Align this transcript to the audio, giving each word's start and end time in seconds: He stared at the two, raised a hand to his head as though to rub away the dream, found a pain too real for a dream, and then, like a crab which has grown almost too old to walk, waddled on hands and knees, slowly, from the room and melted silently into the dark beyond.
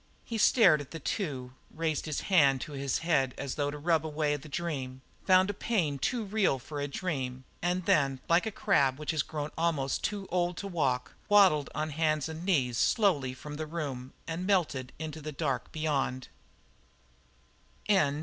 He 0.25 0.39
stared 0.39 0.81
at 0.81 0.89
the 0.89 0.99
two, 0.99 1.53
raised 1.69 2.07
a 2.07 2.23
hand 2.23 2.59
to 2.61 2.71
his 2.71 2.97
head 3.05 3.35
as 3.37 3.53
though 3.53 3.69
to 3.69 3.77
rub 3.77 4.03
away 4.03 4.35
the 4.35 4.49
dream, 4.49 5.03
found 5.27 5.51
a 5.51 5.53
pain 5.53 5.99
too 5.99 6.25
real 6.25 6.57
for 6.57 6.81
a 6.81 6.87
dream, 6.87 7.43
and 7.61 7.85
then, 7.85 8.19
like 8.27 8.47
a 8.47 8.51
crab 8.51 8.97
which 8.97 9.11
has 9.11 9.21
grown 9.21 9.51
almost 9.55 10.03
too 10.03 10.27
old 10.31 10.57
to 10.57 10.67
walk, 10.67 11.13
waddled 11.29 11.69
on 11.75 11.91
hands 11.91 12.27
and 12.27 12.43
knees, 12.43 12.79
slowly, 12.79 13.35
from 13.35 13.57
the 13.57 13.67
room 13.67 14.13
and 14.25 14.47
melted 14.47 14.87
silently 14.87 15.05
into 15.05 15.21
the 15.21 15.31
dark 15.31 15.71
beyond. 15.71 16.29